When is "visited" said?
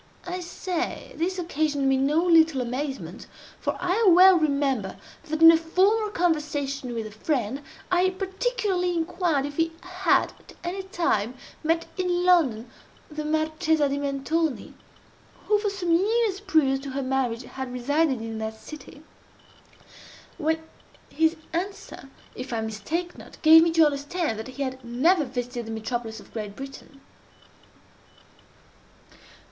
25.25-25.67